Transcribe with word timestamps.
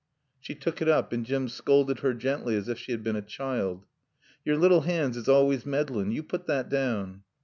She 0.39 0.55
took 0.55 0.81
it 0.81 0.87
up, 0.87 1.13
and 1.13 1.23
Jim 1.23 1.47
scolded 1.47 1.99
her 1.99 2.15
gently 2.15 2.55
as 2.55 2.67
if 2.67 2.79
she 2.79 2.91
had 2.91 3.03
been 3.03 3.15
a 3.15 3.21
child. 3.21 3.85
"Yore 4.43 4.57
lil 4.57 4.81
haands 4.81 5.15
is 5.15 5.29
always 5.29 5.63
maddlin'. 5.63 6.11
Yo' 6.11 6.23
put 6.23 6.47
thot 6.47 6.69
down." 6.69 7.21